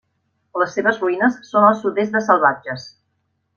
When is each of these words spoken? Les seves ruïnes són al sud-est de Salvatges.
Les 0.61 0.73
seves 0.77 0.97
ruïnes 1.03 1.37
són 1.51 1.67
al 1.67 1.79
sud-est 1.83 2.19
de 2.19 2.25
Salvatges. 2.31 2.89